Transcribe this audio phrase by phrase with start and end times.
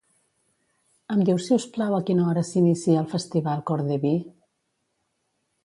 [1.15, 4.15] Em dius, si us plau, a quina hora s'inicia el Festival Corde Vi?